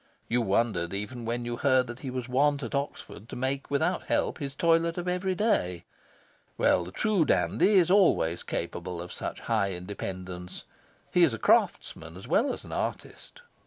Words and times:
You 0.27 0.41
wondered 0.41 0.95
even 0.95 1.25
when 1.25 1.45
you 1.45 1.57
heard 1.57 1.85
that 1.85 1.99
he 1.99 2.09
was 2.09 2.27
wont 2.27 2.63
at 2.63 2.73
Oxford 2.73 3.29
to 3.29 3.35
make 3.35 3.69
without 3.69 4.05
help 4.07 4.39
his 4.39 4.55
toilet 4.55 4.97
of 4.97 5.07
every 5.07 5.35
day. 5.35 5.83
Well, 6.57 6.83
the 6.83 6.91
true 6.91 7.23
dandy 7.23 7.73
is 7.75 7.91
always 7.91 8.41
capable 8.41 8.99
of 8.99 9.11
such 9.13 9.41
high 9.41 9.73
independence. 9.73 10.63
He 11.11 11.21
is 11.21 11.35
craftsman 11.35 12.17
as 12.17 12.27
well 12.27 12.51
as 12.51 12.65
artist. 12.65 13.43